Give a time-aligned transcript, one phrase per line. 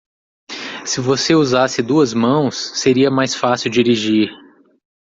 [0.83, 4.31] Se você usasse duas mãos, seria mais fácil dirigir.